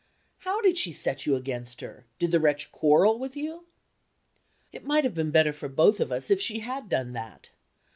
"How 0.39 0.61
did 0.61 0.79
she 0.79 0.91
set 0.91 1.27
you 1.27 1.35
against 1.35 1.79
her? 1.81 2.07
Did 2.17 2.31
the 2.31 2.39
wretch 2.39 2.71
quarrel 2.71 3.19
with 3.19 3.37
you?" 3.37 3.67
"It 4.71 4.83
might 4.83 5.03
have 5.03 5.13
been 5.13 5.29
better 5.29 5.53
for 5.53 5.69
both 5.69 5.99
of 5.99 6.11
us 6.11 6.31
if 6.31 6.41
she 6.41 6.61
had 6.61 6.89
done 6.89 7.13
that. 7.13 7.49